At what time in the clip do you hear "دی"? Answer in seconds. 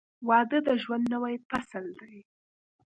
1.99-2.17